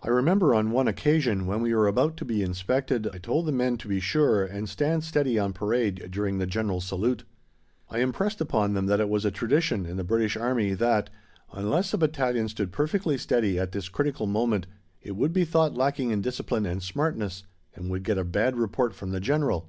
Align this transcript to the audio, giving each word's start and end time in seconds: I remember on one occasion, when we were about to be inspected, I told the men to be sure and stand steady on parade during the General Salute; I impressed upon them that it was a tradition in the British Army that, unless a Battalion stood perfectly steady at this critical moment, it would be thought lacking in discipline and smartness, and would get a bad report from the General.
I 0.00 0.06
remember 0.10 0.54
on 0.54 0.70
one 0.70 0.86
occasion, 0.86 1.44
when 1.44 1.60
we 1.60 1.74
were 1.74 1.88
about 1.88 2.16
to 2.18 2.24
be 2.24 2.40
inspected, 2.40 3.08
I 3.12 3.18
told 3.18 3.46
the 3.46 3.50
men 3.50 3.78
to 3.78 3.88
be 3.88 3.98
sure 3.98 4.44
and 4.44 4.68
stand 4.68 5.02
steady 5.02 5.40
on 5.40 5.52
parade 5.52 6.08
during 6.12 6.38
the 6.38 6.46
General 6.46 6.80
Salute; 6.80 7.24
I 7.90 7.98
impressed 7.98 8.40
upon 8.40 8.74
them 8.74 8.86
that 8.86 9.00
it 9.00 9.08
was 9.08 9.24
a 9.24 9.32
tradition 9.32 9.86
in 9.86 9.96
the 9.96 10.04
British 10.04 10.36
Army 10.36 10.74
that, 10.74 11.10
unless 11.52 11.92
a 11.92 11.98
Battalion 11.98 12.48
stood 12.48 12.70
perfectly 12.70 13.18
steady 13.18 13.58
at 13.58 13.72
this 13.72 13.88
critical 13.88 14.28
moment, 14.28 14.68
it 15.02 15.16
would 15.16 15.32
be 15.32 15.44
thought 15.44 15.74
lacking 15.74 16.12
in 16.12 16.20
discipline 16.22 16.64
and 16.64 16.80
smartness, 16.80 17.42
and 17.74 17.90
would 17.90 18.04
get 18.04 18.18
a 18.18 18.22
bad 18.24 18.56
report 18.56 18.94
from 18.94 19.10
the 19.10 19.18
General. 19.18 19.68